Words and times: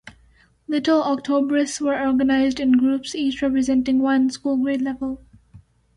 Little 0.67 1.03
Octobrists 1.03 1.79
were 1.79 2.03
organized 2.03 2.59
in 2.59 2.71
groups 2.71 3.13
each 3.13 3.43
representing 3.43 3.99
one 3.99 4.31
school 4.31 4.57
grade 4.57 4.81
level. 4.81 5.21